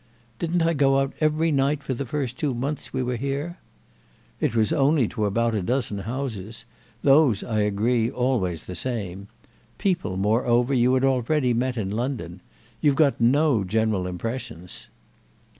[0.39, 3.59] "Didn't I go out every night for the first two months we were here?"
[4.39, 9.27] "It was only to about a dozen houses—those, I agree, always the same;
[9.77, 12.41] people, moreover, you had already met in London.
[12.81, 14.87] You've got no general impressions."